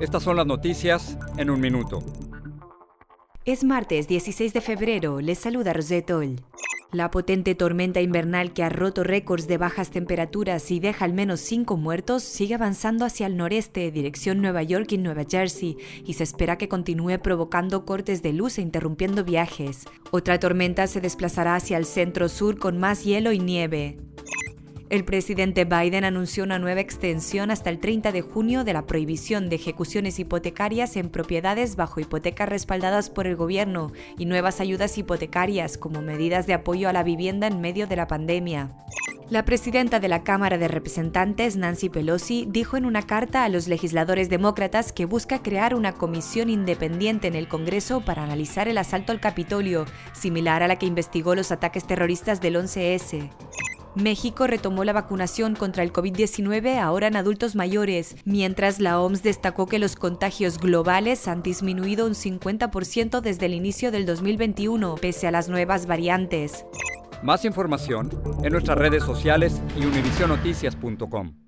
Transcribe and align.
estas 0.00 0.22
son 0.22 0.36
las 0.36 0.46
noticias 0.46 1.18
en 1.36 1.50
un 1.50 1.60
minuto. 1.60 1.98
Es 3.44 3.64
martes 3.64 4.08
16 4.08 4.52
de 4.52 4.60
febrero, 4.60 5.20
les 5.20 5.38
saluda 5.38 5.72
Rosetol. 5.72 6.36
La 6.90 7.10
potente 7.10 7.54
tormenta 7.54 8.00
invernal 8.00 8.54
que 8.54 8.62
ha 8.62 8.70
roto 8.70 9.04
récords 9.04 9.46
de 9.46 9.58
bajas 9.58 9.90
temperaturas 9.90 10.70
y 10.70 10.80
deja 10.80 11.04
al 11.04 11.12
menos 11.12 11.40
cinco 11.40 11.76
muertos 11.76 12.22
sigue 12.22 12.54
avanzando 12.54 13.04
hacia 13.04 13.26
el 13.26 13.36
noreste, 13.36 13.90
dirección 13.90 14.40
Nueva 14.40 14.62
York 14.62 14.92
y 14.92 14.98
Nueva 14.98 15.24
Jersey, 15.28 15.76
y 16.06 16.14
se 16.14 16.24
espera 16.24 16.56
que 16.56 16.68
continúe 16.68 17.18
provocando 17.22 17.84
cortes 17.84 18.22
de 18.22 18.32
luz 18.32 18.56
e 18.56 18.62
interrumpiendo 18.62 19.22
viajes. 19.22 19.84
Otra 20.12 20.40
tormenta 20.40 20.86
se 20.86 21.02
desplazará 21.02 21.56
hacia 21.56 21.76
el 21.76 21.84
centro-sur 21.84 22.58
con 22.58 22.78
más 22.78 23.04
hielo 23.04 23.32
y 23.32 23.38
nieve. 23.38 23.98
El 24.90 25.04
presidente 25.04 25.66
Biden 25.66 26.04
anunció 26.04 26.44
una 26.44 26.58
nueva 26.58 26.80
extensión 26.80 27.50
hasta 27.50 27.68
el 27.68 27.78
30 27.78 28.10
de 28.10 28.22
junio 28.22 28.64
de 28.64 28.72
la 28.72 28.86
prohibición 28.86 29.50
de 29.50 29.56
ejecuciones 29.56 30.18
hipotecarias 30.18 30.96
en 30.96 31.10
propiedades 31.10 31.76
bajo 31.76 32.00
hipotecas 32.00 32.48
respaldadas 32.48 33.10
por 33.10 33.26
el 33.26 33.36
gobierno 33.36 33.92
y 34.16 34.24
nuevas 34.24 34.60
ayudas 34.60 34.96
hipotecarias 34.96 35.76
como 35.76 36.00
medidas 36.00 36.46
de 36.46 36.54
apoyo 36.54 36.88
a 36.88 36.94
la 36.94 37.02
vivienda 37.02 37.46
en 37.46 37.60
medio 37.60 37.86
de 37.86 37.96
la 37.96 38.06
pandemia. 38.06 38.70
La 39.28 39.44
presidenta 39.44 40.00
de 40.00 40.08
la 40.08 40.22
Cámara 40.22 40.56
de 40.56 40.68
Representantes, 40.68 41.56
Nancy 41.56 41.90
Pelosi, 41.90 42.46
dijo 42.48 42.78
en 42.78 42.86
una 42.86 43.02
carta 43.02 43.44
a 43.44 43.50
los 43.50 43.68
legisladores 43.68 44.30
demócratas 44.30 44.90
que 44.90 45.04
busca 45.04 45.42
crear 45.42 45.74
una 45.74 45.92
comisión 45.92 46.48
independiente 46.48 47.28
en 47.28 47.34
el 47.34 47.46
Congreso 47.46 48.00
para 48.00 48.24
analizar 48.24 48.68
el 48.68 48.78
asalto 48.78 49.12
al 49.12 49.20
Capitolio, 49.20 49.84
similar 50.14 50.62
a 50.62 50.68
la 50.68 50.76
que 50.76 50.86
investigó 50.86 51.34
los 51.34 51.52
ataques 51.52 51.86
terroristas 51.86 52.40
del 52.40 52.56
11S. 52.56 53.28
México 53.98 54.46
retomó 54.46 54.84
la 54.84 54.92
vacunación 54.92 55.56
contra 55.56 55.82
el 55.82 55.92
COVID-19 55.92 56.78
ahora 56.78 57.08
en 57.08 57.16
adultos 57.16 57.56
mayores, 57.56 58.14
mientras 58.24 58.78
la 58.78 59.00
OMS 59.00 59.22
destacó 59.22 59.66
que 59.66 59.80
los 59.80 59.96
contagios 59.96 60.58
globales 60.58 61.26
han 61.26 61.42
disminuido 61.42 62.06
un 62.06 62.14
50% 62.14 63.20
desde 63.20 63.46
el 63.46 63.54
inicio 63.54 63.90
del 63.90 64.06
2021, 64.06 64.94
pese 64.96 65.26
a 65.26 65.32
las 65.32 65.48
nuevas 65.48 65.86
variantes. 65.86 66.64
Más 67.22 67.44
información 67.44 68.08
en 68.44 68.52
nuestras 68.52 68.78
redes 68.78 69.02
sociales 69.02 69.60
y 69.76 69.84
univisionoticias.com. 69.84 71.47